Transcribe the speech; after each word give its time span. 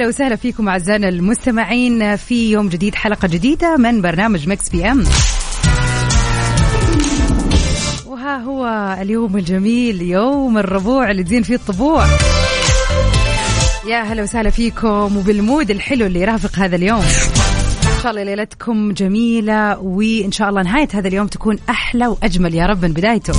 ويا 0.00 0.06
هلا 0.06 0.14
وسهلا 0.14 0.36
فيكم 0.36 0.68
أعزائنا 0.68 1.08
المستمعين 1.08 2.16
في 2.16 2.50
يوم 2.50 2.68
جديد 2.68 2.94
حلقة 2.94 3.28
جديدة 3.28 3.76
من 3.76 4.02
برنامج 4.02 4.48
Mix 4.48 4.68
PM. 4.68 5.04
وها 8.06 8.36
هو 8.36 8.66
اليوم 9.00 9.36
الجميل 9.36 10.02
يوم 10.02 10.58
الربوع 10.58 11.10
اللي 11.10 11.24
تزين 11.24 11.42
فيه 11.42 11.54
الطبوع. 11.54 12.06
يا 13.88 14.02
هلا 14.02 14.22
وسهلا 14.22 14.50
فيكم 14.50 15.16
وبالمود 15.16 15.70
الحلو 15.70 16.06
اللي 16.06 16.20
يرافق 16.20 16.58
هذا 16.58 16.76
اليوم. 16.76 17.02
إن 17.96 18.02
شاء 18.02 18.10
الله 18.10 18.22
ليلتكم 18.22 18.92
جميلة 18.92 19.78
وإن 19.78 20.32
شاء 20.32 20.48
الله 20.48 20.62
نهاية 20.62 20.88
هذا 20.94 21.08
اليوم 21.08 21.26
تكون 21.26 21.58
أحلى 21.70 22.06
وأجمل 22.06 22.54
يا 22.54 22.66
رب 22.66 22.82
من 22.84 22.92
بدايته. 22.92 23.34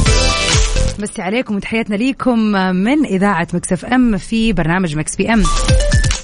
مسي 1.00 1.22
عليكم 1.22 1.56
وتحياتنا 1.56 1.96
ليكم 1.96 2.40
من 2.76 3.06
إذاعة 3.06 3.48
Mix 3.54 3.86
FM 3.86 4.18
في 4.18 4.54
برنامج 4.54 4.98
Mix 4.98 5.16
PM. 5.16 5.44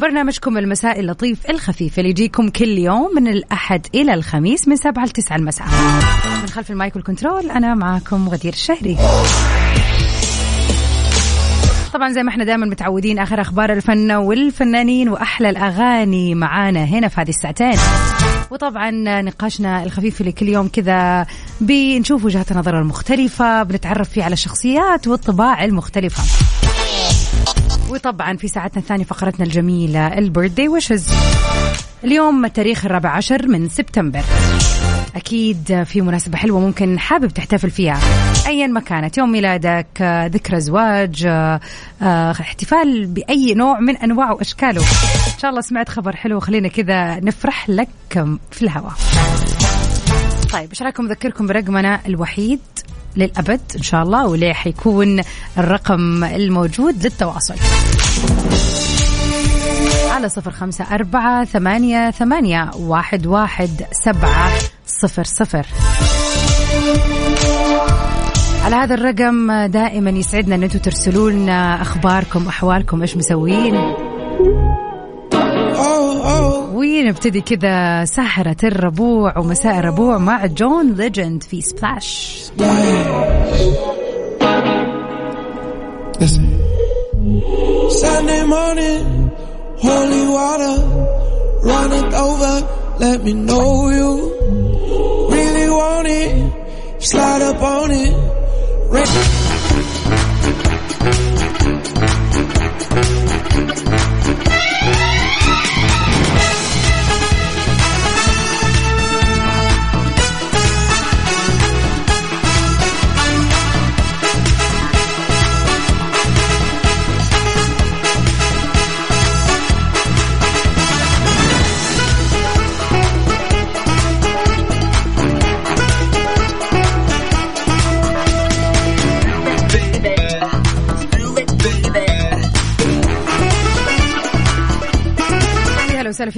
برنامجكم 0.02 0.58
المسائي 0.58 1.00
اللطيف 1.00 1.50
الخفيف 1.50 2.00
اللي 2.00 2.09
يجيكم 2.09 2.50
كل 2.50 2.67
يوم 2.78 3.16
من 3.16 3.28
الأحد 3.28 3.88
إلى 3.95 4.14
الخميس 4.14 4.67
من 4.67 4.76
سبعة 4.76 5.06
لتسعة 5.06 5.36
المساء. 5.36 5.67
من 6.42 6.50
خلف 6.50 6.72
ال 6.72 6.77
mic 6.77 6.95
وال 6.95 7.08
control 7.08 7.52
أنا 7.52 7.76
معكم 7.76 8.30
غدير 8.30 8.53
الشهري. 8.53 8.98
طبعا 11.94 12.09
زي 12.14 12.23
ما 12.23 12.30
إحنا 12.30 12.44
دائما 12.44 12.66
متعودين 12.66 13.20
آخر 13.20 13.42
أخبار 13.42 13.73
الفن 13.73 14.12
والفنانين 14.12 15.09
وأحلى 15.09 15.50
الأغاني 15.50 16.36
معانا 16.36 16.84
هنا 16.84 17.08
في 17.08 17.22
هذه 17.22 17.30
الساعتين. 17.30 17.80
وطبعا 18.52 18.92
نقاشنا 19.22 19.84
الخفيف 19.84 20.22
اللي 20.22 20.31
كل 20.31 20.48
يوم 20.48 20.68
كذا 20.68 21.25
بنشوف 21.62 22.25
وجهات 22.25 22.52
النظر 22.52 22.80
المختلفة 22.80 23.64
بنتعرف 23.64 24.09
فيه 24.09 24.23
على 24.23 24.34
الشخصيات 24.34 25.08
والطباع 25.08 25.64
المختلفة. 25.64 26.23
وطبعا 27.89 28.38
في 28.38 28.47
ساعتنا 28.47 28.81
الثانية 28.81 29.03
فقرتنا 29.03 29.45
الجميلة 29.45 30.07
البيرثدي 30.17 30.67
ويشز. 30.67 31.07
اليوم 32.03 32.45
التاريخ 32.45 32.85
الرابع 32.85 33.09
عشر 33.09 33.47
من 33.47 33.69
سبتمبر. 33.69 34.23
أكيد 35.16 35.83
في 35.83 36.02
مناسبة 36.02 36.38
حلوة 36.38 36.59
ممكن 36.59 36.99
حابب 36.99 37.27
تحتفل 37.27 37.69
فيها. 37.69 37.99
أيا 38.47 38.67
ما 38.67 38.79
كانت. 38.79 39.17
يوم 39.17 39.31
ميلادك 39.31 40.02
ذكرى 40.33 40.59
زواج 40.59 41.25
آه، 41.25 41.59
آه، 42.02 42.31
احتفال 42.31 43.05
بأي 43.05 43.53
نوع 43.53 43.79
من 43.79 43.97
أنواع 43.97 44.31
وأشكاله. 44.31 44.81
إن 45.33 45.39
شاء 45.39 45.49
الله 45.49 45.61
سمعت 45.61 45.89
خبر 45.89 46.16
حلو. 46.16 46.39
خلينا 46.39 46.67
كذا 46.67 47.19
نفرح 47.19 47.69
لك 47.69 47.89
في 48.51 48.61
الهواء. 48.61 48.94
طيب 50.53 50.69
إيش 50.69 50.81
رأيكم؟ 50.81 51.05
أذكركم 51.05 51.47
برقمنا 51.47 52.00
الوحيد. 52.07 52.59
للأبد 53.17 53.61
إن 53.75 53.81
شاء 53.83 54.03
الله 54.03 54.28
واللي 54.28 54.53
حيكون 54.53 55.22
الرقم 55.57 56.23
الموجود 56.23 57.03
للتواصل 57.03 57.55
على 60.11 60.29
صفر 60.29 60.51
خمسة 60.51 60.85
أربعة 60.95 61.45
ثمانية 61.45 62.11
ثمانية 62.11 62.72
واحد 62.79 63.27
واحد 63.27 63.69
سبعة 63.91 64.51
صفر 64.85 65.23
صفر. 65.23 65.66
على 68.63 68.75
هذا 68.75 68.94
الرقم 68.94 69.66
دائما 69.66 70.09
يسعدنا 70.09 70.56
إن 70.56 70.63
أنتم 70.63 70.79
ترسلوا 70.79 71.31
لنا 71.31 71.81
أخباركم 71.81 72.47
أحوالكم 72.47 73.01
إيش 73.01 73.17
مسوين 73.17 73.75
ونبتدي 76.88 77.42
كذا 77.42 78.06
سهرة 78.06 78.58
الربوع 78.64 79.38
ومساء 79.38 79.80
الربوع 79.80 80.18
مع 80.18 80.46
جون 80.46 80.94
ليجند 80.94 81.44
في 81.44 81.62
Splash 81.62 82.44
Sunday 88.03 88.44
morning, 88.56 89.06
holy 89.86 90.24
water, 90.38 90.75
run 91.70 91.92
it 92.02 92.14
over, 92.14 92.56
let 93.00 93.24
me 93.25 93.34
know 93.34 93.90
you 94.00 94.12
really 95.36 95.69
want 95.69 96.08
it, 96.08 96.31
slide 97.00 97.42
up 97.42 97.62
on 97.62 97.92
it. 97.92 99.47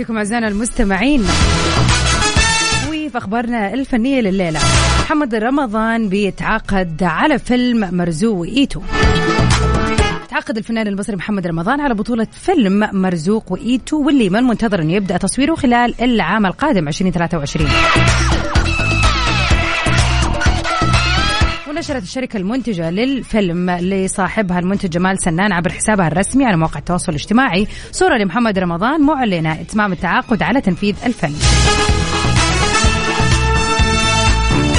فيكم 0.09 0.18
أعزائنا 0.18 0.47
المستمعين. 0.47 1.22
وفي 2.90 3.18
أخبارنا 3.18 3.74
الفنية 3.74 4.22
لليلة 4.22 4.59
محمد 5.00 5.36
رمضان 5.36 6.09
بيتعاقد 6.09 7.03
على 7.03 7.40
فيلم 7.40 7.96
مرزوق 7.96 8.46
ايتو 8.46 8.81
تعاقد 10.30 10.58
الفنان 10.58 10.88
المصري 10.88 11.16
محمد 11.16 11.48
رمضان 11.48 11.81
على 11.81 11.94
بطولة 11.94 12.28
فيلم 12.31 12.90
مرزوق 12.94 13.52
وإيتو 13.52 14.06
واللي 14.06 14.30
من 14.30 14.44
منتظر 14.44 14.81
أن 14.81 14.90
يبدأ 14.90 15.18
تصويره 15.18 15.56
خلال 15.56 16.02
العام 16.02 16.46
القادم 16.46 16.88
2023 16.88 17.68
ونشرت 21.79 22.03
الشركة 22.03 22.38
المنتجة 22.38 22.90
للفيلم 22.90 23.69
لصاحبها 23.72 24.59
المنتج 24.59 24.90
جمال 24.90 25.23
سنان 25.23 25.51
عبر 25.51 25.69
حسابها 25.72 26.07
الرسمي 26.07 26.45
على 26.45 26.57
مواقع 26.57 26.79
التواصل 26.79 27.12
الاجتماعي. 27.12 27.67
صورة 27.91 28.17
لمحمد 28.17 28.59
رمضان 28.59 29.01
معلنة. 29.01 29.62
إتمام 29.62 29.91
التعاقد 29.91 30.44
على 30.44 30.62
تنفيذ 30.62 30.95
الفيلم 31.06 31.35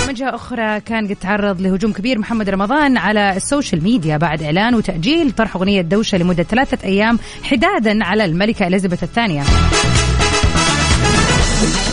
من 0.08 0.14
جهة 0.14 0.34
أخرى 0.34 0.80
كان 0.80 1.08
قد 1.08 1.16
تعرض 1.16 1.60
لهجوم 1.60 1.92
كبير 1.92 2.18
محمد 2.18 2.50
رمضان 2.50 2.96
على 2.96 3.36
ال 3.36 3.43
social 3.43 3.82
media 3.82 4.16
بعد 4.16 4.42
إعلان 4.42 4.74
وتأجيل 4.74 5.32
طرح 5.32 5.56
أغنية 5.56 5.80
دوشة 5.80 6.18
لمدة 6.18 6.42
ثلاثة 6.42 6.78
أيام 6.84 7.18
حدادا 7.42 8.04
على 8.04 8.24
الملكة 8.24 8.66
إليزابيث 8.66 9.02
الثانية. 9.02 9.42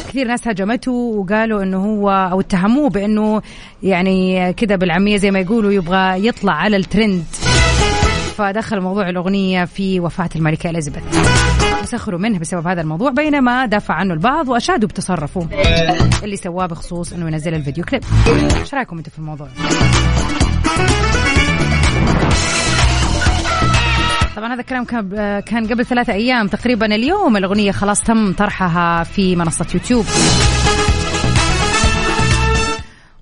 كثير 0.08 0.28
ناس 0.28 0.48
هجمته 0.48 0.92
وقالوا 0.92 1.64
إنه 1.64 1.78
هو 1.78 2.10
أو 2.10 2.40
اتهموه 2.40 2.90
بإنه 2.90 3.42
يعني 3.84 4.54
كذا 4.54 4.76
بالعامية 4.76 5.18
زي 5.18 5.32
ما 5.32 5.40
يقولوا 5.40 5.72
يبغى 5.72 6.28
يطلع 6.28 6.54
على 6.54 6.78
الترند. 6.78 7.24
فدخل 8.38 8.82
موضوع 8.82 9.10
الأغنية 9.10 9.66
في 9.66 10.00
وفاة 10.00 10.30
الملكة 10.36 10.70
إليزابيث. 10.70 11.04
وسخروا 11.84 12.20
منه 12.20 12.40
بسبب 12.40 12.68
هذا 12.68 12.82
الموضوع 12.82 13.12
بينما 13.12 13.66
دافع 13.66 13.94
عنه 13.94 14.14
البعض 14.14 14.48
وأشادوا 14.48 14.90
بتصرفه. 14.90 15.48
اللي 16.24 16.36
سواه 16.36 16.66
بخصوص 16.66 17.14
إنه 17.14 17.28
ينزل 17.28 17.54
الفيديو 17.54 17.84
كليب. 17.84 18.04
إيش 18.60 18.74
رأيكم 18.74 18.98
أنتم 18.98 19.12
في 19.12 19.20
الموضوع؟ 19.20 19.48
طبعا 24.38 24.54
هذا 24.54 24.62
الكلام 24.62 24.84
كان 25.42 25.68
قبل 25.68 25.86
ثلاثة 25.86 26.14
أيام 26.14 26.48
تقريبا 26.48 26.86
اليوم. 26.86 27.38
الأغنية 27.38 27.72
خلاص 27.72 28.04
تم 28.04 28.34
طرحها 28.34 29.04
في 29.04 29.36
منصة 29.36 29.66
يوتيوب. 29.74 30.06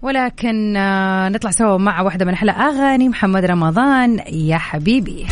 ولكن 0.01 0.77
آه، 0.77 1.29
نطلع 1.29 1.51
سوا 1.51 1.77
مع 1.77 2.01
واحدة 2.01 2.25
من 2.25 2.33
أحلى 2.33 2.51
أغاني 2.51 3.09
محمد 3.09 3.45
رمضان. 3.45 4.19
يا 4.27 4.57
حبيبي. 4.57 5.25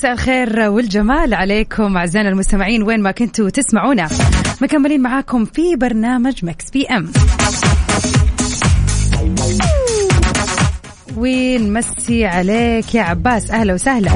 مساء 0.00 0.12
الخير 0.12 0.60
والجمال 0.70 1.34
عليكم 1.34 1.96
أعزائنا 1.96 2.28
المستمعين 2.28 2.82
وين 2.82 3.00
ما 3.00 3.10
كنتوا 3.10 3.50
تسمعونا. 3.50 4.08
مكملين 4.60 5.00
معاكم 5.00 5.44
في 5.44 5.76
برنامج 5.76 6.44
Mix 6.44 6.70
PM. 6.70 7.12
ونمسي 11.16 12.24
عليك 12.24 12.94
يا 12.94 13.02
عباس؟ 13.02 13.50
أهلا 13.50 13.74
وسهلا. 13.74 14.12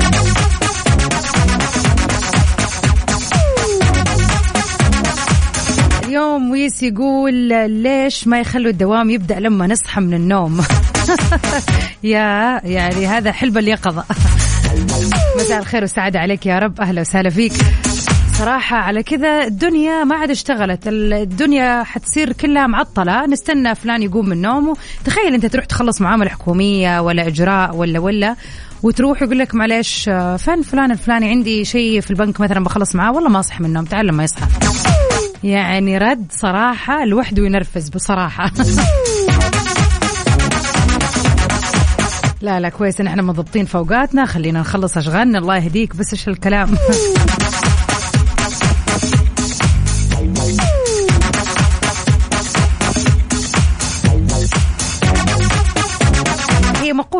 اليوم 6.04 6.50
أويس 6.50 6.82
يقول 6.82 7.34
ليش 7.70 8.26
ما 8.26 8.40
يخلوا 8.40 8.70
الدوام 8.70 9.10
يبدأ 9.10 9.40
لما 9.40 9.66
نصحى 9.66 10.00
من 10.00 10.14
النوم؟ 10.14 10.60
يا 12.02 12.60
يعني 12.64 13.06
هذا 13.06 13.32
حلم 13.32 13.58
اليقظة. 13.58 14.04
مساء 15.36 15.58
الخير 15.58 15.80
والسعادة 15.80 16.18
عليك 16.20 16.46
يا 16.46 16.58
رب. 16.58 16.80
أهلا 16.80 17.00
وسهلا 17.00 17.30
فيك. 17.30 17.52
صراحة 18.38 18.76
على 18.76 19.02
كذا 19.02 19.44
الدنيا 19.44 20.04
ما 20.04 20.16
عاد 20.16 20.30
اشتغلت. 20.30 20.80
الدنيا 20.86 21.82
حتصير 21.82 22.32
كلها 22.32 22.66
معطلة. 22.66 23.26
نستنى 23.26 23.74
فلان 23.74 24.02
يقوم 24.02 24.28
من 24.28 24.42
نومه. 24.42 24.76
تخيل 25.04 25.34
أنت 25.34 25.46
تروح 25.46 25.64
تخلص 25.64 26.00
معاملة 26.00 26.30
حكومية 26.30 27.00
ولا 27.00 27.26
إجراء 27.26 27.76
ولا 27.76 27.98
ولا 27.98 28.36
وتروح 28.82 29.22
يقول 29.22 29.38
لك 29.38 29.54
معلش 29.54 30.04
فين 30.38 30.62
فلان؟ 30.62 30.90
الفلاني 30.90 31.28
عندي 31.28 31.64
شيء 31.64 32.00
في 32.00 32.10
البنك 32.10 32.40
مثلا 32.40 32.64
بخلص 32.64 32.94
معاه 32.94 33.12
والله 33.12 33.28
ما 33.28 33.40
اصحى 33.40 33.58
من 33.60 33.66
النوم 33.66 33.84
تعال 33.84 34.06
لما 34.06 34.24
يصحى. 34.24 34.46
يعني 35.44 35.98
رد 35.98 36.26
صراحة 36.30 37.04
لوحده 37.04 37.44
ينرفز 37.44 37.88
بصراحة. 37.88 38.52
لا 42.44 42.60
لا 42.60 42.68
كويس 42.68 43.00
إن 43.00 43.06
إحنا 43.06 43.22
مضبطين 43.22 43.64
أوقاتنا. 43.64 44.26
خلينا 44.26 44.60
نخلص 44.60 44.96
أشغالنا. 44.96 45.38
الله 45.38 45.56
يهديك 45.56 45.96
بس 45.96 46.12
إيش 46.12 46.28
الكلام؟ 46.28 46.74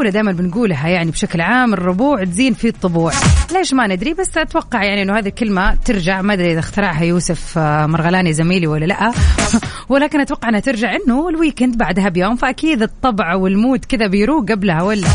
مقولة 0.04 0.12
دائما 0.12 0.32
بنقولها 0.32 0.88
يعني 0.88 1.10
بشكل 1.10 1.40
عام 1.40 1.74
الربوع 1.74 2.24
تزين 2.24 2.54
في 2.54 2.68
الطبوع. 2.68 3.12
ليش 3.52 3.74
ما 3.74 3.86
ندري؟ 3.86 4.14
بس 4.14 4.38
أتوقع 4.38 4.84
يعني 4.84 5.02
إنه 5.02 5.18
هذه 5.18 5.28
الكلمة 5.28 5.74
ترجع 5.74 6.22
ما 6.22 6.32
أدري 6.32 6.52
إذا 6.52 6.58
اخترعها 6.58 7.04
يوسف 7.04 7.58
آه، 7.58 7.86
مرغلاني 7.86 8.32
زميلي 8.32 8.66
ولا 8.66 8.84
لأ. 8.84 9.12
ولكن 9.90 10.20
أتوقع 10.20 10.48
إنها 10.48 10.60
ترجع 10.60 10.96
إنه 10.96 11.28
ال 11.28 11.34
weekend 11.34 11.76
بعدها 11.76 12.08
بيوم 12.08 12.36
فأكيد 12.36 12.82
الطبع 12.82 13.34
وال 13.34 13.51
mood 13.51 13.84
كذا 13.84 14.06
بيروق 14.06 14.50
قبلها 14.50 14.82
ولا. 14.82 15.08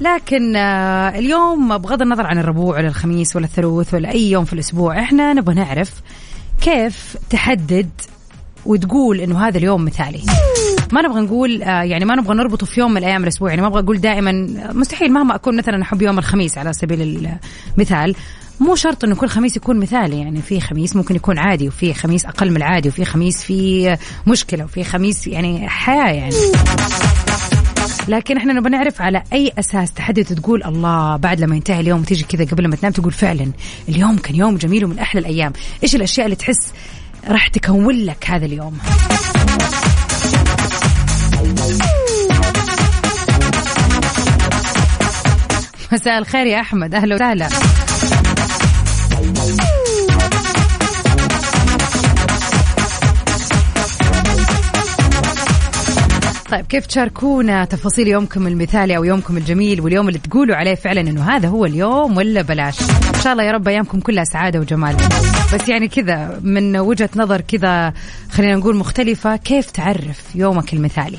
لكن 0.00 0.56
آه، 0.56 1.08
اليوم 1.18 1.78
بغض 1.78 2.02
النظر 2.02 2.26
عن 2.26 2.38
الربوع 2.38 2.76
ولا 2.76 2.88
الخميس 2.88 3.36
ولا 3.36 3.44
الثلوث 3.44 3.94
ولا 3.94 4.12
أي 4.12 4.30
يوم 4.30 4.44
في 4.44 4.52
الأسبوع 4.52 5.00
إحنا 5.00 5.32
نبغى 5.32 5.54
نعرف 5.54 5.92
كيف 6.60 7.16
تحدد 7.30 7.90
وتقول 8.66 9.20
إنه 9.20 9.48
هذا 9.48 9.58
اليوم 9.58 9.84
مثالي. 9.84 10.22
ما 10.92 11.02
نبغى 11.02 11.20
نقول 11.20 11.62
آه، 11.62 11.82
يعني 11.82 12.04
ما 12.04 12.14
نبغى 12.14 12.34
نربطه 12.34 12.66
في 12.66 12.80
يوم 12.80 12.90
من 12.90 12.96
الأيام 12.96 13.22
الأسبوع. 13.22 13.50
يعني 13.50 13.62
ما 13.62 13.68
أبغى 13.68 13.82
أقول 13.82 14.00
دائما 14.00 14.32
مستحيل 14.72 15.12
مهما 15.12 15.34
أكون 15.34 15.56
مثلا 15.56 15.82
أحب 15.82 16.02
يوم 16.02 16.18
الخميس 16.18 16.58
على 16.58 16.72
سبيل 16.72 17.28
المثال. 17.76 18.14
مو 18.60 18.74
شرط 18.74 19.04
إنه 19.04 19.14
كل 19.14 19.28
خميس 19.28 19.56
يكون 19.56 19.78
مثالي 19.78 20.18
يعني 20.18 20.42
في 20.42 20.60
خميس 20.60 20.96
ممكن 20.96 21.16
يكون 21.16 21.38
عادي 21.38 21.68
وفي 21.68 21.94
خميس 21.94 22.26
أقل 22.26 22.50
من 22.50 22.56
العادي 22.56 22.88
وفي 22.88 23.04
خميس 23.04 23.42
في 23.42 23.96
مشكلة 24.26 24.64
وفي 24.64 24.84
خميس 24.84 25.26
يعني 25.26 25.68
حياة 25.68 26.12
يعني. 26.12 26.34
لكن 28.08 28.36
إحنا 28.36 28.52
نبغى 28.52 28.70
نعرف 28.70 29.02
على 29.02 29.22
أي 29.32 29.52
أساس 29.58 29.92
تحدد 29.92 30.24
تقول 30.24 30.64
الله 30.64 31.16
بعد 31.16 31.40
لما 31.40 31.56
ينتهي 31.56 31.80
اليوم 31.80 32.02
تيجي 32.02 32.24
كذا 32.24 32.44
قبل 32.44 32.68
ما 32.68 32.76
تنام 32.76 32.92
تقول 32.92 33.12
فعلا 33.12 33.52
اليوم 33.88 34.16
كان 34.16 34.36
يوم 34.36 34.56
جميل 34.56 34.84
ومن 34.84 34.98
أحلى 34.98 35.20
الأيام. 35.20 35.52
إيش 35.82 35.94
الأشياء 35.96 36.26
اللي 36.26 36.36
تحس 36.36 36.72
راح 37.28 37.48
تكون 37.48 37.94
لك 37.94 38.30
هذا 38.30 38.46
اليوم؟ 38.46 38.78
مساء 45.96 46.18
الخير 46.18 46.46
يا 46.46 46.60
أحمد. 46.60 46.94
أهلا 46.94 47.14
وسهلا. 47.14 47.48
طيب 56.50 56.66
كيف 56.66 56.86
تشاركونا 56.86 57.64
تفاصيل 57.64 58.08
يومكم 58.08 58.46
المثالي 58.46 58.96
أو 58.96 59.04
يومكم 59.04 59.36
الجميل 59.36 59.80
واليوم 59.80 60.08
اللي 60.08 60.18
تقولوا 60.18 60.56
عليه 60.56 60.74
فعلا 60.74 61.00
إنه 61.00 61.22
هذا 61.22 61.48
هو 61.48 61.64
اليوم 61.64 62.16
ولا 62.16 62.42
بلاش؟ 62.42 62.80
إن 63.14 63.20
شاء 63.24 63.32
الله 63.32 63.44
يا 63.44 63.52
رب 63.52 63.68
أيامكم 63.68 64.00
كلها 64.00 64.24
سعادة 64.24 64.60
وجمال. 64.60 64.96
بس 65.54 65.68
يعني 65.68 65.88
كذا 65.88 66.40
من 66.42 66.76
وجهة 66.76 67.10
نظر 67.16 67.40
كذا 67.40 67.92
خلينا 68.32 68.56
نقول 68.56 68.76
مختلفة 68.76 69.36
كيف 69.36 69.70
تعرف 69.70 70.22
يومك 70.34 70.72
المثالي؟ 70.72 71.18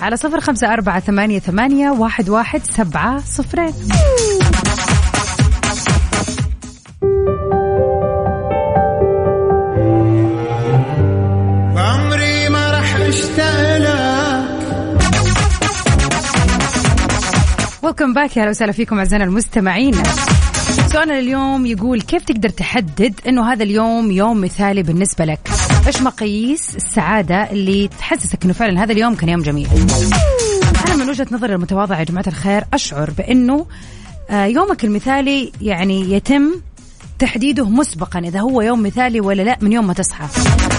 على 0.00 0.16
صفر 0.16 0.40
خمسة 0.40 0.72
أربعة 0.72 1.00
ثمانية, 1.00 1.38
ثمانية 1.38 1.90
واحد, 1.90 2.28
واحد 2.28 2.60
سبعة 2.64 3.20
صفرين. 3.24 3.74
عمري 11.76 12.48
ما 12.48 12.70
راح 12.70 12.96
أشتاق. 12.96 13.60
لك 13.78 14.44
ويلكم 17.82 18.12
باك 18.14 18.36
يا 18.36 18.42
أهلا 18.42 18.50
وسهلا 18.50 18.72
فيكم 18.72 18.98
أعزائنا 18.98 19.24
المستمعين. 19.24 19.94
سؤالنا 20.92 21.18
اليوم 21.18 21.66
يقول 21.66 22.00
كيف 22.00 22.24
تقدر 22.24 22.48
تحدد 22.48 23.14
إنه 23.28 23.52
هذا 23.52 23.62
اليوم 23.62 24.10
يوم 24.10 24.40
مثالي 24.40 24.82
بالنسبة 24.82 25.24
لك؟ 25.24 25.50
إيش 25.86 26.02
مقاييس 26.02 26.76
السعادة 26.76 27.50
اللي 27.50 27.88
تحسسك 27.88 28.44
إنه 28.44 28.52
فعلا 28.52 28.84
هذا 28.84 28.92
اليوم 28.92 29.14
كان 29.14 29.28
يوم 29.28 29.42
جميل؟ 29.42 29.68
أنا 30.86 30.96
من 30.96 31.08
وجهة 31.08 31.26
نظري 31.32 31.54
المتواضعه 31.54 31.98
يا 31.98 32.04
جماعة 32.04 32.24
الخير 32.26 32.64
أشعر 32.74 33.10
بإنه 33.10 33.66
آه، 34.30 34.44
يومك 34.44 34.84
المثالي 34.84 35.52
يعني 35.60 36.12
يتم 36.12 36.50
تحديده 37.18 37.68
مسبقا 37.68 38.20
إذا 38.20 38.40
هو 38.40 38.62
يوم 38.62 38.82
مثالي 38.82 39.20
ولا 39.20 39.42
لا 39.42 39.58
من 39.60 39.72
يوم 39.72 39.86
ما 39.86 39.92
تصحى 39.92 40.26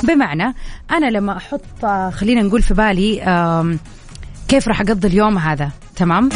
بمعنى 0.08 0.56
أنا 0.92 1.10
لما 1.10 1.38
أحط 1.38 1.86
آه، 1.86 2.10
خلينا 2.10 2.42
نقول 2.42 2.62
في 2.62 2.74
بالي 2.74 3.20
كيف 4.48 4.68
راح 4.68 4.82
أقضي 4.82 5.08
اليوم 5.08 5.38
هذا 5.38 5.72
تمام 5.96 6.30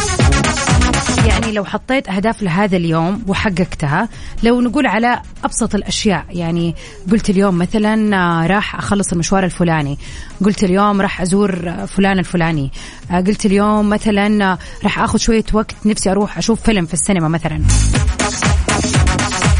يعني 1.17 1.51
لو 1.51 1.65
حطيت 1.65 2.09
أهداف 2.09 2.43
لهذا 2.43 2.77
اليوم 2.77 3.23
وحققتها 3.27 4.09
لو 4.43 4.61
نقول 4.61 4.87
على 4.87 5.21
أبسط 5.43 5.75
الأشياء 5.75 6.25
يعني 6.29 6.75
قلت 7.11 7.29
اليوم 7.29 7.57
مثلا 7.57 8.17
آه، 8.17 8.47
راح 8.47 8.75
أخلص 8.75 9.11
المشوار 9.11 9.43
الفلاني 9.43 9.97
قلت 10.45 10.63
اليوم 10.63 11.01
راح 11.01 11.21
أزور 11.21 11.69
آه، 11.69 11.85
فلان 11.85 12.19
الفلاني 12.19 12.71
آه، 13.11 13.21
قلت 13.21 13.45
اليوم 13.45 13.89
مثلا 13.89 14.57
راح 14.83 14.99
أخذ 14.99 15.17
شوية 15.17 15.45
وقت 15.53 15.75
نفسي 15.85 16.11
أروح 16.11 16.37
أشوف 16.37 16.61
فيلم 16.61 16.85
في 16.85 16.93
السينما 16.93 17.27
مثلا. 17.27 17.61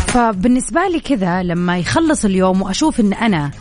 فبالنسبة 0.08 0.82
لي 0.88 1.00
كذا 1.00 1.44
لما 1.44 1.78
يخلص 1.78 2.26
اليوم 2.26 2.62
وأشوف 2.62 3.00
أن 3.00 3.14
أنا 3.14 3.52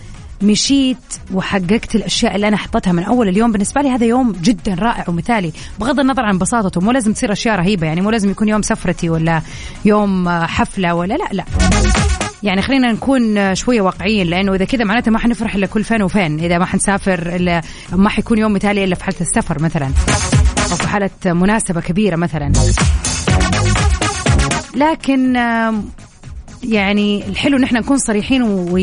مشيت 0.42 0.98
وحققت 1.34 1.94
الأشياء 1.94 2.36
اللي 2.36 2.48
أنا 2.48 2.56
حطيتها 2.56 2.92
من 2.92 3.02
أول 3.02 3.28
اليوم. 3.28 3.52
بالنسبة 3.52 3.80
لي 3.80 3.90
هذا 3.90 4.06
يوم 4.06 4.32
جدا 4.32 4.74
رائع 4.74 5.04
ومثالي 5.08 5.52
بغض 5.80 6.00
النظر 6.00 6.22
عن 6.22 6.38
بساطته. 6.38 6.80
مو 6.80 6.92
لازم 6.92 7.12
تصير 7.12 7.32
أشياء 7.32 7.56
رهيبة 7.56 7.86
يعني 7.86 8.00
مو 8.00 8.10
لازم 8.10 8.30
يكون 8.30 8.48
يوم 8.48 8.62
سفرتي 8.62 9.10
ولا 9.10 9.42
يوم 9.84 10.28
آه، 10.28 10.46
حفلة 10.46 10.94
ولا 10.94 11.14
لا 11.14 11.28
لا. 11.32 11.44
يعني 12.42 12.62
خلينا 12.62 12.92
نكون 12.92 13.38
آه، 13.38 13.54
شوية 13.54 13.80
واقعيين 13.80 14.26
لأنه 14.26 14.54
إذا 14.54 14.64
كذا 14.64 14.84
معناته 14.84 15.10
ما 15.10 15.18
حنفرح 15.18 15.54
إلا 15.54 15.66
كل 15.66 15.84
فين 15.84 16.02
وفين. 16.02 16.40
إذا 16.40 16.58
ما 16.58 16.64
حنسافر 16.64 17.36
إلا 17.36 17.60
ما 17.92 18.08
حيكون 18.08 18.38
يوم 18.38 18.52
مثالي 18.52 18.84
إلا 18.84 18.94
في 18.94 19.04
حالة 19.04 19.20
السفر 19.20 19.62
مثلا 19.62 19.86
أو 20.70 20.76
في 20.76 20.88
حالة 20.88 21.10
مناسبة 21.24 21.80
كبيرة 21.80 22.16
مثلا. 22.16 22.52
لكن 24.74 25.34
يعني 26.64 27.28
الحلو 27.28 27.56
إن 27.56 27.64
إحنا 27.64 27.80
نكون 27.80 27.98
صريحين 27.98 28.42
و 28.42 28.78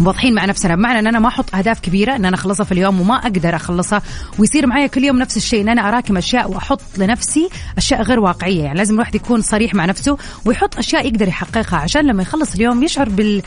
واضحين 0.00 0.34
مع 0.34 0.44
نفسنا. 0.44 0.76
بمعنى 0.76 0.98
إن 0.98 1.06
أنا 1.06 1.18
ما 1.18 1.28
أحط 1.28 1.54
أهداف 1.54 1.80
كبيرة 1.80 2.16
إن 2.16 2.24
أنا 2.24 2.36
أخلصها 2.36 2.64
في 2.64 2.72
اليوم 2.72 3.00
وما 3.00 3.14
أقدر 3.14 3.56
أخلصها. 3.56 4.02
ويصير 4.38 4.66
معي 4.66 4.88
كل 4.88 5.04
يوم 5.04 5.18
نفس 5.18 5.36
الشيء 5.36 5.60
إن 5.60 5.68
أنا 5.68 5.88
أراكم 5.88 6.16
أشياء 6.16 6.50
وأحط 6.50 6.80
لنفسي 6.96 7.48
أشياء 7.78 8.02
غير 8.02 8.20
واقعية. 8.20 8.62
يعني 8.62 8.78
لازم 8.78 8.94
الواحد 8.94 9.14
يكون 9.14 9.42
صريح 9.42 9.74
مع 9.74 9.84
نفسه 9.84 10.18
ويحط 10.44 10.78
أشياء 10.78 11.06
يقدر 11.06 11.28
يحققها 11.28 11.78
عشان 11.78 12.06
لما 12.06 12.22
يخلص 12.22 12.54
اليوم 12.54 12.82
يشعر 12.82 13.08
بال 13.08 13.42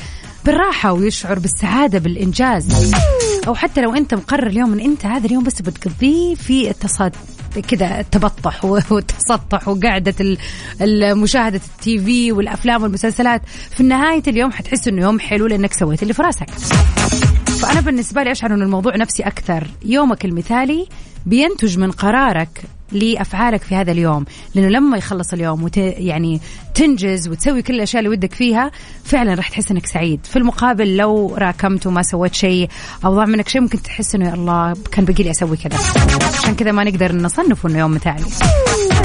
بالراحة 0.45 0.91
ويشعر 0.91 1.39
بالسعادة 1.39 1.99
بالإنجاز. 1.99 2.93
أو 3.47 3.55
حتى 3.55 3.81
لو 3.81 3.95
أنت 3.95 4.13
مقرر 4.13 4.47
اليوم 4.47 4.73
أن 4.73 4.79
أنت 4.79 5.05
هذا 5.05 5.25
اليوم 5.25 5.43
بس 5.43 5.61
بتقضيه 5.61 6.35
في 6.35 6.69
التصاد 6.69 7.15
كذا 7.61 7.99
التبطح 7.99 8.65
والتسطح 8.65 9.67
وقعدة 9.69 10.37
مشاهدة 11.13 11.61
التي 11.77 11.99
في 11.99 12.31
والأفلام 12.31 12.83
والمسلسلات. 12.83 13.41
في 13.77 13.83
نهاية 13.83 14.23
اليوم 14.27 14.51
حتحس 14.51 14.87
أنه 14.87 15.01
يوم 15.01 15.19
حلو 15.19 15.47
لأنك 15.47 15.73
سويت 15.73 16.03
اللي 16.03 16.13
في 16.13 16.21
راسك. 16.21 16.49
فأنا 17.65 17.81
بالنسبة 17.81 18.23
لي 18.23 18.31
أشعر 18.31 18.53
أن 18.53 18.61
الموضوع 18.61 18.95
نفسي 18.95 19.23
أكثر. 19.23 19.67
يومك 19.85 20.25
المثالي 20.25 20.87
بينتج 21.25 21.77
من 21.77 21.91
قرارك 21.91 22.63
لأفعالك 22.91 23.61
في 23.61 23.75
هذا 23.75 23.91
اليوم. 23.91 24.25
لأنه 24.55 24.67
لما 24.67 24.97
يخلص 24.97 25.33
اليوم 25.33 25.63
وت... 25.63 25.77
يعني 25.77 26.41
تنجز 26.75 27.27
وتسوي 27.27 27.61
كل 27.61 27.73
الأشياء 27.75 27.99
اللي 27.99 28.09
ودك 28.09 28.33
فيها 28.33 28.71
فعلا 29.03 29.33
راح 29.33 29.49
تحس 29.49 29.71
إنك 29.71 29.85
سعيد. 29.85 30.19
في 30.23 30.35
المقابل 30.35 30.97
لو 30.97 31.35
راكمت 31.37 31.87
وما 31.87 32.01
سويت 32.01 32.33
شيء 32.33 32.69
أو 33.05 33.15
ضاع 33.15 33.25
منك 33.25 33.49
شيء 33.49 33.61
ممكن 33.61 33.81
تحس 33.81 34.15
إنه 34.15 34.29
يا 34.29 34.33
الله 34.33 34.73
كان 34.91 35.05
بقي 35.05 35.23
لي 35.23 35.31
أسوي 35.31 35.57
كذا. 35.57 35.77
عشان 36.39 36.55
كذا 36.55 36.71
ما 36.71 36.83
نقدر 36.83 37.15
نصنفه 37.15 37.69
إنه 37.69 37.79
يوم 37.79 37.91
مثالي. 37.91 38.25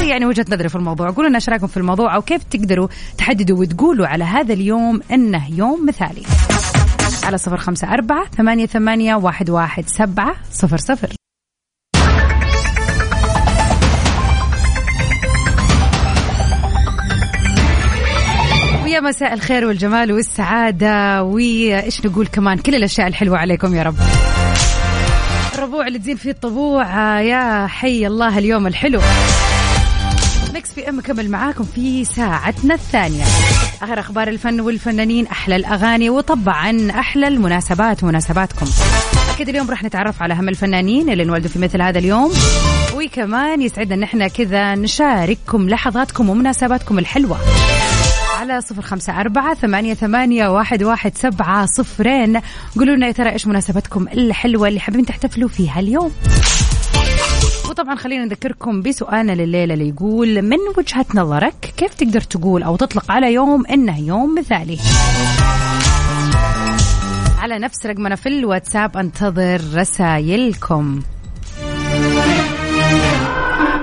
يعني 0.09 0.27
وجهة 0.27 0.47
نظري 0.51 0.69
في 0.69 0.77
الموضوع. 0.77 1.11
قولوا 1.11 1.29
لنا 1.29 1.37
إيش 1.39 1.49
رأيكم 1.49 1.67
في 1.67 1.77
الموضوع 1.77 2.15
أو 2.15 2.23
كيف 2.23 2.43
تقدروا 2.43 2.89
تحددوا 3.19 3.59
وتقولوا 3.59 4.07
على 4.07 4.25
هذا 4.25 4.53
اليوم 4.53 5.01
إنه 5.13 5.51
يوم 5.57 5.87
مثالي. 5.87 6.23
على 7.25 7.39
صفر 7.39 7.57
خمسة 7.57 7.93
أربعة 7.93 8.31
ثمانية 8.31 8.67
ثمانية 8.67 9.15
واحد 9.15 9.51
واحد 9.51 9.85
سبعة 9.87 10.35
صفر 10.51 10.77
صفر. 10.77 11.09
ويا 18.85 19.01
مساء 19.01 19.35
الخير 19.35 19.65
والجمال 19.65 20.13
والسعادة 20.13 21.23
وإيش 21.23 22.07
نقول 22.07 22.27
كمان؟ 22.27 22.59
كل 22.59 22.75
الأشياء 22.75 23.07
الحلوة 23.07 23.39
عليكم 23.39 23.75
يا 23.75 23.83
رب. 23.83 23.97
الربوع 25.55 25.87
اللي 25.87 25.99
تزين 25.99 26.17
فيه 26.17 26.31
الطبوع 26.31 27.21
يا 27.21 27.67
حي 27.67 28.07
الله 28.07 28.39
اليوم 28.39 28.67
الحلو. 28.67 29.01
Mix 30.55 30.73
PM 30.73 30.99
مكمل 30.99 31.31
معاكم 31.31 31.65
في 31.65 32.05
ساعتنا 32.05 32.75
الثانية. 32.75 33.25
آخر 33.83 34.01
أخبار 34.01 34.29
الفن 34.29 34.61
والفنانين 34.61 35.27
أحلى 35.27 35.57
الأغاني 35.57 36.11
وطبعا 36.11 36.91
أحلى 36.91 37.29
المناسبات 37.29 38.05
ومناسباتكم 38.05 38.67
أكيد 39.35 39.49
اليوم 39.49 39.71
راح 39.71 39.85
نتعرف 39.85 40.23
على 40.23 40.35
أهم 40.35 40.49
الفنانين 40.49 41.11
اللي 41.11 41.23
انولدوا 41.23 41.51
في 41.51 41.59
مثل 41.59 41.83
هذا 41.83 41.99
اليوم. 41.99 42.33
وكمان 42.95 43.63
يسعدنا 43.63 43.95
إن 43.95 44.03
إحنا 44.03 44.29
كذا 44.29 44.75
نشارككم 44.75 45.69
لحظاتكم 45.69 46.31
ومناسباتكم 46.31 46.99
الحلوة. 46.99 47.39
على 48.41 48.61
صفر 48.61 48.83
خمسة 48.83 49.21
أربعة 49.21 49.55
ثمانية, 49.55 49.95
ثمانية 49.95 50.49
واحد, 50.49 50.83
واحد 50.83 51.17
سبعة 51.17 51.67
صفرين. 51.67 52.41
قولوا 52.77 52.97
لنا 52.97 53.07
يا 53.07 53.13
ترى 53.13 53.31
إيش 53.31 53.47
مناسبتكم 53.47 54.09
الحلوة 54.09 54.69
اللي 54.69 54.81
حابين 54.81 55.07
تحتفلوا 55.07 55.49
فيها 55.49 55.81
اليوم. 55.81 56.13
وطبعا 57.71 57.95
خلينا 57.95 58.25
نذكركم 58.25 58.83
بسؤالنا 58.83 59.33
لليلة 59.33 59.75
اللي 59.75 59.89
يقول 59.89 60.43
من 60.43 60.57
وجهة 60.79 61.07
نظرك 61.15 61.75
كيف 61.77 61.95
تقدر 61.95 62.21
تقول 62.21 62.63
أو 62.63 62.77
تطلق 62.77 63.11
على 63.11 63.33
يوم 63.33 63.67
إنه 63.67 64.01
يوم 64.01 64.35
مثالي؟ 64.39 64.79
على 67.39 67.59
نفس 67.59 67.87
رقمنا 67.87 68.17
في 68.17 68.29
الواتساب 68.29 68.97
أنتظر 68.97 69.61
رسائلكم. 69.75 71.01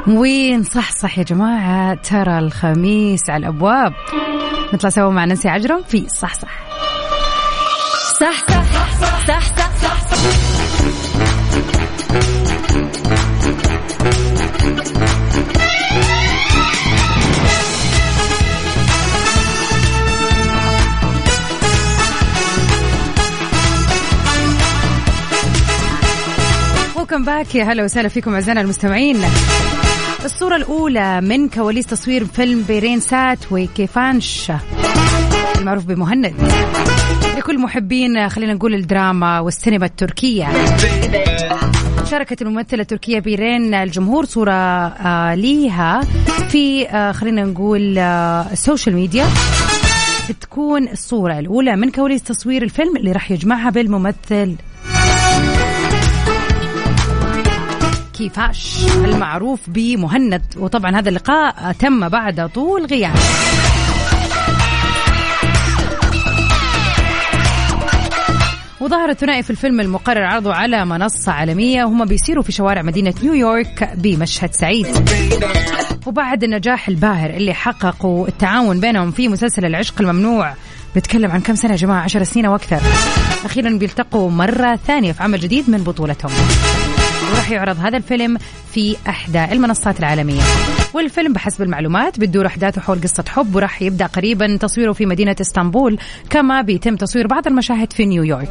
وين؟ 0.08 0.63
صح 0.63 0.91
صح 0.91 1.20
يا 1.20 1.24
جماعة 1.24 1.94
ترى 1.94 2.39
الخميس 2.39 3.29
على 3.29 3.48
الأبواب. 3.48 3.94
نطلع 4.74 4.89
سوا 4.89 5.12
مع 5.12 5.25
نانسي 5.25 5.50
عجرم 5.50 5.84
في 5.84 6.08
صح 6.10 6.34
صح 6.34 6.67
صح. 8.20 8.32
صح 8.32 8.48
صح 8.48 9.01
صح 9.01 9.27
صح, 9.27 9.58
صح. 9.58 9.66
ويلكم 27.17 27.25
باك 27.25 27.55
يا 27.55 27.63
هلا 27.63 27.83
وسهلا 27.83 28.07
فيكم 28.07 28.33
أعزائنا 28.33 28.61
المستمعين. 28.61 29.17
الصورة 30.25 30.55
الأولى 30.55 31.21
من 31.21 31.49
كواليس 31.49 31.85
تصوير 31.85 32.25
فيلم 32.25 32.63
بيرين 32.67 32.99
سات 32.99 33.39
وكيفانش 33.51 34.51
المعروف 35.57 35.85
بمهند. 35.85 36.33
لكل 37.37 37.59
محبين 37.59 38.29
خلينا 38.29 38.53
نقول 38.53 38.73
الدراما 38.73 39.39
والسينما 39.39 39.85
التركية. 39.85 40.47
شاركت 42.11 42.41
الممثلة 42.41 42.81
التركية 42.81 43.19
بيرين 43.19 43.73
الجمهور 43.73 44.25
صورة 44.25 44.51
آه 44.51 45.35
ليها 45.35 46.01
في 46.49 46.89
آه 46.89 47.11
خلينا 47.11 47.43
نقول 47.43 47.97
ال 47.97 48.12
social 48.12 48.95
media 48.95 49.25
بتكون 50.29 50.87
الصورة 50.87 51.39
الأولى 51.39 51.75
من 51.75 51.91
كواليس 51.91 52.23
تصوير 52.23 52.63
الفيلم 52.63 52.97
اللي 52.97 53.11
راح 53.11 53.31
يجمعها 53.31 53.69
بالممثل. 53.69 54.55
كيفاش؟ 58.17 58.85
المعروف 58.95 59.59
بمهند. 59.67 60.41
وطبعا 60.57 60.99
هذا 60.99 61.09
اللقاء 61.09 61.71
تم 61.71 62.09
بعد 62.09 62.49
طول 62.49 62.85
غياب. 62.85 63.15
وظهر 68.81 69.10
الثنائي 69.10 69.43
في 69.43 69.50
الفيلم 69.50 69.81
المقرر 69.81 70.24
عرضه 70.24 70.53
على 70.53 70.86
منصة 70.86 71.31
عالمية. 71.31 71.84
وهم 71.84 72.05
بيسيروا 72.05 72.43
في 72.43 72.51
شوارع 72.51 72.81
مدينة 72.81 73.13
نيويورك 73.24 73.93
بمشهد 73.96 74.53
سعيد. 74.53 74.88
وبعد 76.05 76.43
النجاح 76.43 76.88
الباهر 76.88 77.29
اللي 77.29 77.53
حققوا 77.53 78.27
التعاون 78.27 78.79
بينهم 78.79 79.12
في 79.12 79.27
مسلسل 79.27 79.65
العشق 79.65 80.01
الممنوع 80.01 80.53
بتكلم 80.96 81.31
عن 81.31 81.41
كم 81.41 81.55
سنة 81.55 81.72
يا 81.72 81.77
جماعة؟ 81.77 82.03
عشر 82.03 82.24
سنين 82.24 82.48
وأكثر 82.48 82.79
أخيرا 83.46 83.69
بيلتقوا 83.69 84.31
مرة 84.31 84.75
ثانية 84.75 85.12
في 85.12 85.24
عمل 85.24 85.39
جديد 85.39 85.69
من 85.69 85.77
بطولتهم. 85.77 86.31
وراح 87.34 87.51
يعرض 87.51 87.79
هذا 87.79 87.98
الفيلم 87.98 88.38
في 88.72 88.96
إحدى 89.10 89.43
المنصات 89.43 90.00
العالمية. 90.00 90.41
والفيلم 90.93 91.34
بحسب 91.34 91.62
المعلومات 91.62 92.19
بتدور 92.19 92.46
أحداثه 92.46 92.81
حول 92.81 93.01
قصة 93.01 93.24
حب 93.29 93.55
وراح 93.55 93.81
يبدأ 93.81 94.05
قريبا 94.05 94.57
تصويره 94.57 94.91
في 94.91 95.05
مدينة 95.05 95.36
إسطنبول 95.41 96.00
كما 96.29 96.62
بيتم 96.62 96.96
تصوير 96.96 97.27
بعض 97.27 97.48
المشاهد 97.48 97.93
في 97.93 98.05
نيويورك. 98.05 98.50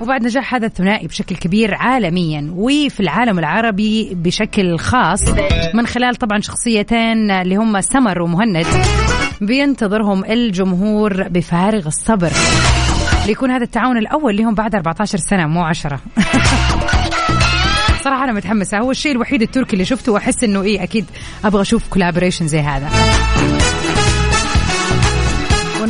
وبعد 0.00 0.22
نجاح 0.22 0.54
هذا 0.54 0.66
الثنائي 0.66 1.06
بشكل 1.06 1.36
كبير 1.36 1.74
عالميا 1.74 2.52
وفي 2.56 3.00
العالم 3.00 3.38
العربي 3.38 4.14
بشكل 4.14 4.78
خاص 4.78 5.20
من 5.74 5.86
خلال 5.86 6.16
طبعا 6.16 6.40
شخصيتين 6.40 7.30
اللي 7.30 7.56
هم 7.56 7.80
سمر 7.80 8.22
ومهند 8.22 8.66
بينتظرهم 9.40 10.24
الجمهور 10.24 11.28
بفارغ 11.28 11.86
الصبر. 11.86 12.30
ليكون 13.26 13.50
هذا 13.50 13.64
التعاون 13.64 13.96
الأول 13.98 14.36
لهم 14.36 14.54
بعد 14.54 14.74
14 14.74 15.18
سنة 15.18 15.46
مو 15.46 15.64
10 15.64 16.00
صراحة 18.04 18.24
أنا 18.24 18.32
متحمسة. 18.32 18.78
هو 18.78 18.90
الشيء 18.90 19.12
الوحيد 19.12 19.42
التركي 19.42 19.72
اللي 19.72 19.84
شفته 19.84 20.12
وأحس 20.12 20.44
إنه 20.44 20.62
إيه 20.62 20.82
أكيد 20.82 21.04
أبغى 21.44 21.62
أشوف 21.62 21.88
كولابوريشن 21.88 22.46
زي 22.46 22.60
هذا. 22.60 22.88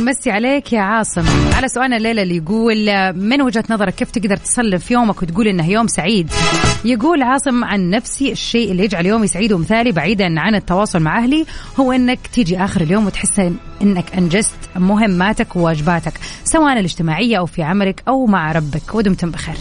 ونمسي 0.05 0.31
عليك 0.31 0.73
يا 0.73 0.81
عاصم. 0.81 1.25
على 1.53 1.67
سؤالنا 1.67 1.97
الليلة 1.97 2.21
اللي 2.21 2.37
يقول 2.37 2.75
من 3.13 3.41
وجهة 3.41 3.63
نظرك 3.69 3.95
كيف 3.95 4.11
تقدر 4.11 4.37
تصلف 4.37 4.91
يومك 4.91 5.21
وتقول 5.21 5.47
إنه 5.47 5.69
يوم 5.69 5.87
سعيد؟ 5.87 6.31
يقول 6.85 7.21
عاصم 7.21 7.63
عن 7.63 7.89
نفسي 7.89 8.31
الشيء 8.31 8.71
اللي 8.71 8.83
يجعل 8.83 9.05
يومي 9.05 9.27
سعيد 9.27 9.53
ومثالي 9.53 9.91
بعيدا 9.91 10.39
عن 10.39 10.55
التواصل 10.55 10.99
مع 10.99 11.17
أهلي 11.17 11.45
هو 11.79 11.91
إنك 11.91 12.19
تيجي 12.33 12.57
آخر 12.57 12.81
اليوم 12.81 13.05
وتحس 13.05 13.39
إنك 13.81 14.15
أنجزت 14.17 14.55
مهماتك 14.75 15.55
وواجباتك 15.55 16.13
سواء 16.43 16.79
الاجتماعية 16.79 17.37
أو 17.37 17.45
في 17.45 17.63
عملك 17.63 18.03
أو 18.07 18.25
مع 18.25 18.51
ربك. 18.51 18.95
ودمتم 18.95 19.31
بخير. 19.31 19.55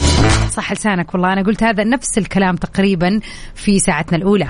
صح 0.53 0.73
لسانك 0.73 1.15
والله. 1.15 1.33
أنا 1.33 1.43
قلت 1.43 1.63
هذا 1.63 1.85
نفس 1.85 2.19
الكلام 2.19 2.57
تقريبا 2.57 3.21
في 3.55 3.79
ساعتنا 3.79 4.19
الأولى. 4.19 4.49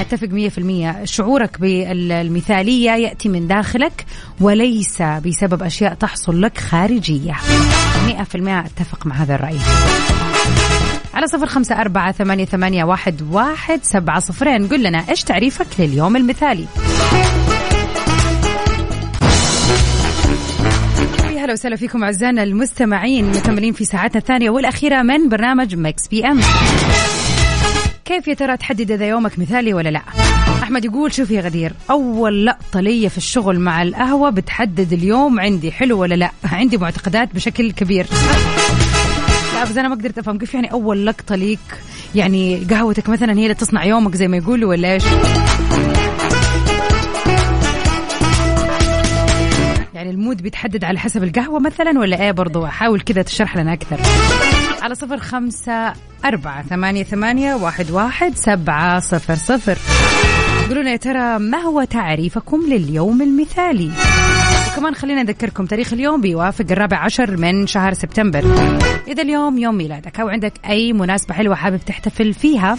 أتفق 0.00 0.28
100% 0.28 1.04
شعورك 1.04 1.60
بالمثالية 1.60 2.90
يأتي 2.90 3.28
من 3.28 3.46
داخلك 3.46 4.06
وليس 4.40 5.02
بسبب 5.02 5.62
أشياء 5.62 5.94
تحصل 5.94 6.42
لك 6.42 6.58
خارجية. 6.58 7.36
100% 8.06 8.14
أتفق 8.34 9.06
مع 9.06 9.14
هذا 9.14 9.34
الرأي. 9.34 9.58
على 11.14 11.26
صفر 11.26 11.46
خمسة 11.46 11.80
أربعة 11.80 12.12
ثمانية, 12.12 12.44
ثمانية 12.44 12.84
واحد, 12.84 13.22
واحد 13.30 13.80
سبعة 13.82 14.20
صفرين. 14.20 14.68
قل 14.68 14.82
لنا 14.82 15.04
إيش 15.08 15.22
تعريفك 15.22 15.66
لليوم 15.78 16.16
المثالي؟ 16.16 16.66
هلا 21.42 21.52
وسهلا 21.52 21.76
فيكم 21.76 22.04
أعزائنا 22.04 22.42
المستمعين 22.42 23.30
مكملين 23.30 23.72
في 23.72 23.84
ساعتنا 23.84 24.20
الثانية 24.20 24.50
والأخيرة 24.50 25.02
من 25.02 25.28
برنامج 25.28 25.76
Mix 25.76 26.08
PM. 26.08 26.40
كيف 28.12 28.28
يا 28.28 28.34
ترى 28.34 28.56
تحدد 28.56 28.90
إذا 28.90 29.06
يومك 29.08 29.38
مثالي 29.38 29.74
ولا 29.74 29.88
لا؟ 29.88 30.02
أحمد 30.62 30.84
يقول 30.84 31.12
شوف 31.12 31.30
يا 31.30 31.40
غدير 31.40 31.72
أول 31.90 32.46
لقطة 32.46 32.80
لي 32.80 33.08
في 33.08 33.18
الشغل 33.18 33.60
مع 33.60 33.82
القهوة 33.82 34.30
بتحدد 34.30 34.92
اليوم 34.92 35.40
عندي 35.40 35.72
حلو 35.72 36.00
ولا 36.00 36.14
لا؟ 36.14 36.30
عندي 36.44 36.76
معتقدات 36.76 37.34
بشكل 37.34 37.72
كبير. 37.72 38.06
لا 39.54 39.64
بس 39.64 39.76
أنا 39.76 39.88
ما 39.88 39.94
قدرت 39.94 40.18
أفهم 40.18 40.38
كيف 40.38 40.54
يعني 40.54 40.72
أول 40.72 41.06
لقطة 41.06 41.34
ليك 41.34 41.58
يعني 42.14 42.66
قهوتك 42.70 43.08
مثلا 43.08 43.32
هي 43.38 43.42
اللي 43.42 43.54
تصنع 43.54 43.84
يومك 43.84 44.14
زي 44.16 44.28
ما 44.28 44.36
يقولوا 44.36 44.70
ولا 44.70 44.92
إيش؟ 44.92 45.04
يعني 49.94 50.10
المود 50.10 50.42
بيتحدد 50.42 50.84
على 50.84 50.98
حسب 50.98 51.24
القهوة 51.24 51.60
مثلا 51.60 52.00
ولا 52.00 52.22
إيه؟ 52.22 52.32
برضو 52.32 52.66
حاول 52.66 53.00
كذا 53.00 53.22
تشرح 53.22 53.56
لنا 53.56 53.72
أكثر. 53.72 54.00
على 54.82 54.94
صفر 54.94 55.18
خمسة 55.18 55.92
أربعة 56.24 56.62
ثمانية 56.62 57.02
ثمانية 57.02 57.54
واحد 57.54 57.90
واحد 57.90 58.34
سبعة 58.36 59.00
صفر 59.00 59.34
صفر. 59.34 59.78
قولوا 60.68 60.90
يا 60.90 60.96
ترى 60.96 61.38
ما 61.38 61.58
هو 61.58 61.84
تعريفكم 61.84 62.60
لليوم 62.68 63.22
المثالي؟ 63.22 63.90
وكمان 64.72 64.94
خلينا 64.94 65.22
نذكركم 65.22 65.66
تاريخ 65.66 65.92
اليوم 65.92 66.20
بيوافق 66.20 66.64
الرابع 66.70 66.96
عشر 66.96 67.36
من 67.36 67.66
شهر 67.66 67.92
سبتمبر. 67.92 68.44
إذا 69.08 69.22
اليوم 69.22 69.58
يوم 69.58 69.74
ميلادك 69.74 70.20
أو 70.20 70.28
عندك 70.28 70.52
أي 70.68 70.92
مناسبة 70.92 71.34
حلوة 71.34 71.54
حابب 71.54 71.80
تحتفل 71.86 72.34
فيها 72.34 72.76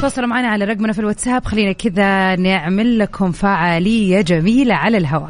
تواصلوا 0.00 0.28
معنا 0.28 0.48
على 0.48 0.64
رقمنا 0.64 0.92
في 0.92 0.98
الواتساب. 0.98 1.44
خلينا 1.44 1.72
كذا 1.72 2.36
نعمل 2.36 2.98
لكم 2.98 3.32
فعالية 3.32 4.20
جميلة 4.20 4.74
على 4.74 4.98
الهواء. 4.98 5.28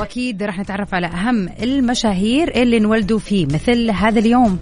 وأكيد 0.00 0.42
راح 0.42 0.58
نتعرف 0.58 0.94
على 0.94 1.06
أهم 1.06 1.48
المشاهير 1.62 2.62
اللي 2.62 2.76
انولدوا 2.76 3.18
في 3.18 3.46
مثل 3.46 3.90
هذا 3.90 4.18
اليوم. 4.18 4.58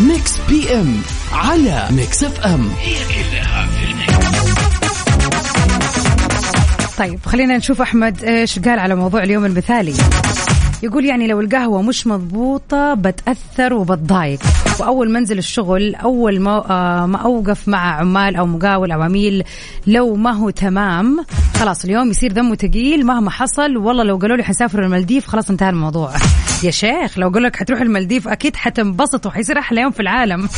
Mix 0.00 0.38
PM 0.48 1.02
على 1.32 1.88
Mix 1.90 2.24
FM 2.24 2.70
هي 2.80 2.94
كلها 2.94 3.66
في 3.66 3.88
طيب 6.98 7.18
خلينا 7.26 7.56
نشوف 7.56 7.80
أحمد 7.80 8.24
إيش 8.24 8.58
قال 8.58 8.78
على 8.78 8.94
موضوع 8.94 9.22
اليوم 9.22 9.44
المثالي. 9.44 9.94
يقول 10.82 11.04
يعني 11.04 11.26
لو 11.26 11.40
القهوة 11.40 11.82
مش 11.82 12.06
مضبوطة 12.06 12.94
بتأثر 12.94 13.74
وبتضايق. 13.74 14.40
وأول 14.80 15.10
ما 15.10 15.18
أنزل 15.18 15.38
الشغل 15.38 15.94
أول 15.94 16.40
ما, 16.40 16.70
آه 16.70 17.06
ما 17.06 17.18
أوقف 17.18 17.68
مع 17.68 17.98
عمال 18.00 18.36
أو 18.36 18.46
مقاول 18.46 18.92
أو 18.92 19.02
عميل 19.02 19.44
لو 19.86 20.14
ما 20.14 20.32
هو 20.32 20.50
تمام 20.50 21.24
خلاص 21.54 21.84
اليوم 21.84 22.10
يصير 22.10 22.32
دمه 22.32 22.54
تقيل 22.54 23.06
مهما 23.06 23.30
حصل 23.30 23.76
والله 23.76 24.04
لو 24.04 24.16
قالوا 24.16 24.36
لي 24.36 24.44
حنسافر 24.44 24.82
المالديف 24.84 25.26
خلاص 25.26 25.50
انتهى 25.50 25.70
الموضوع. 25.70 26.12
يا 26.64 26.70
شيخ 26.70 27.18
لو 27.18 27.28
قالوا 27.28 27.48
لك 27.48 27.56
حتروح 27.56 27.80
المالديف 27.80 28.28
أكيد 28.28 28.56
حتنبسط 28.56 29.26
وحيصير 29.26 29.58
أحلى 29.58 29.80
يوم 29.80 29.90
في 29.90 30.00
العالم. 30.00 30.48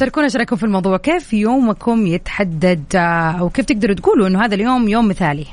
شاركونا 0.00 0.28
رايكم 0.36 0.56
في 0.56 0.62
الموضوع. 0.62 0.96
كيف 0.96 1.32
يومكم 1.32 2.06
يتحدد؟ 2.06 2.84
آه، 2.94 2.98
أو 3.40 3.50
كيف 3.50 3.64
تقدروا 3.64 3.94
تقولوا 3.94 4.26
إنه 4.26 4.44
هذا 4.44 4.54
اليوم 4.54 4.88
يوم 4.88 5.08
مثالي؟ 5.08 5.46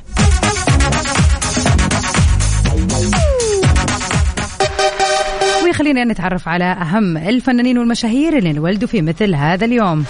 وخلينا 5.88 6.14
نتعرف 6.14 6.48
على 6.48 6.64
أهم 6.64 7.18
الفنانين 7.18 7.78
والمشاهير 7.78 8.38
اللي 8.38 8.52
انولدوا 8.52 8.88
في 8.88 9.02
مثل 9.02 9.36
هذا 9.36 9.66
اليوم. 9.66 10.06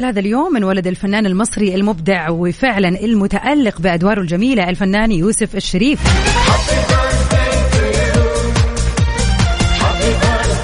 مثل 0.00 0.06
هذا 0.06 0.20
اليوم 0.20 0.56
انولد 0.56 0.86
الفنان 0.86 1.26
المصري 1.26 1.74
المبدع 1.74 2.30
وفعلا 2.30 2.88
المتألق 2.88 3.80
بأدواره 3.80 4.20
الجميلة 4.20 4.68
الفنان 4.68 5.12
يوسف 5.12 5.56
الشريف. 5.56 6.00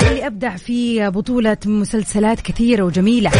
اللي 0.02 0.26
أبدع 0.26 0.56
في 0.56 1.10
بطولة 1.10 1.56
مسلسلات 1.66 2.40
كثيرة 2.40 2.82
وجميلة. 2.82 3.30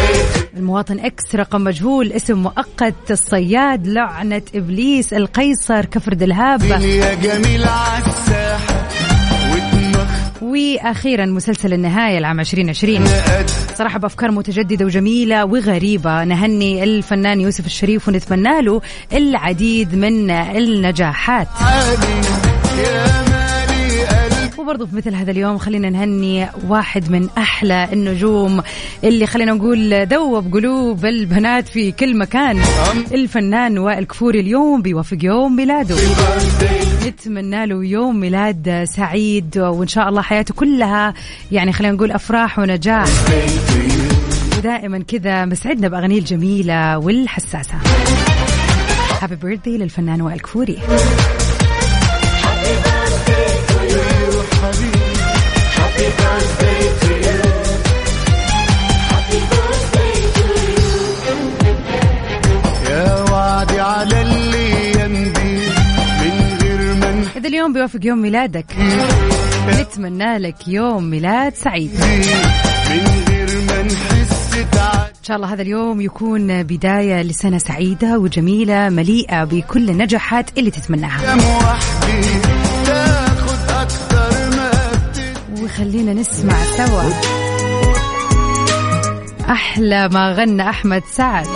المواطن 0.57 0.99
إكس 0.99 1.35
رقم 1.35 1.65
مجهول 1.65 2.13
اسم 2.13 2.39
مؤقت 2.39 3.11
الصياد 3.11 3.87
لعنة 3.87 4.43
إبليس 4.55 5.13
القيصر 5.13 5.85
كفر 5.85 6.13
دلهاب. 6.15 6.63
يا 6.63 7.15
جميل 7.15 7.61
ودماغ 7.61 8.26
وأخيرا 10.57 11.27
مسلسل 11.27 11.73
النهاية 11.73 12.19
العام 12.19 12.41
2020 12.41 13.07
صراحة 13.75 13.99
بأفكار 13.99 14.31
متجددة 14.31 14.85
وجميلة 14.85 15.45
وغريبة. 15.45 16.25
نهني 16.25 16.85
الفنان 16.85 17.41
يوسف 17.41 17.67
الشريف 17.67 18.09
ونتمنى 18.09 18.63
له 18.63 18.81
العديد 19.13 19.95
من 19.95 20.31
النجاحات. 20.31 21.49
وبرضه 24.67 24.87
في 24.87 24.97
مثل 24.97 25.15
هذا 25.15 25.31
اليوم 25.31 25.59
خلينا 25.59 25.91
نهني 25.91 26.49
واحد 26.69 27.11
من 27.11 27.29
أحلى 27.39 27.89
النجوم 27.93 28.63
اللي 29.05 29.27
خلينا 29.27 29.53
نقول 29.53 30.07
دوب 30.07 30.55
قلوب 30.55 31.05
البنات 31.05 31.69
في 31.69 31.93
كل 31.93 32.19
مكان. 32.19 32.61
الفنان 33.13 33.79
وائل 33.79 34.05
كفوري 34.05 34.41
اليوم 34.41 34.83
بيوافق 34.83 35.19
يوم 35.23 35.57
ميلاده. 35.57 35.97
نتمنى 37.07 37.67
له 37.67 37.85
يوم 37.85 38.21
ميلاد 38.21 38.85
سعيد 38.89 39.59
وإن 39.59 39.89
شاء 39.89 40.09
الله 40.09 40.23
حياته 40.23 40.55
كلها 40.55 41.15
يعني 41.53 41.73
خلينا 41.73 41.95
نقول 41.95 42.11
أفراح 42.11 42.59
ونجاح. 42.59 43.07
ودائما 44.59 44.99
كذا 44.99 45.45
مسعدنا 45.45 45.89
باغانيه 45.89 46.19
الجميلة 46.19 46.99
والحساسة. 46.99 47.75
هابي 49.23 49.37
بيرثدي 49.37 49.79
للفنان 49.79 50.23
وائل 50.23 50.41
كفوري. 50.41 50.79
اليوم 67.47 67.73
بيوافق 67.73 68.01
يوم 68.03 68.19
ميلادك. 68.19 68.67
نتمنى 69.69 70.39
لك 70.39 70.69
يوم 70.69 71.05
ميلاد 71.11 71.55
سعيد. 71.55 71.91
إن 75.19 75.23
شاء 75.23 75.37
الله 75.37 75.53
هذا 75.53 75.63
اليوم 75.63 76.01
يكون 76.01 76.63
بداية 76.63 77.23
لسنة 77.23 77.59
سعيدة 77.59 78.19
وجميلة 78.19 78.89
مليئة 78.89 79.45
بكل 79.45 79.91
النجاحات 79.91 80.59
اللي 80.59 80.71
تتمناها. 80.71 81.37
بتدي 85.77 85.89
وخلينا 85.89 86.13
نسمع 86.13 86.65
سوا. 86.65 87.03
أحلى 89.51 90.09
ما 90.09 90.33
غنى 90.33 90.69
أحمد 90.69 91.03
سعد. 91.13 91.47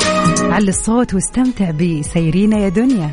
علي 0.41 0.69
الصوت 0.69 1.15
واستمتع 1.15 1.71
بسيرينا 1.71 2.59
يا 2.59 2.69
دنيا. 2.69 3.11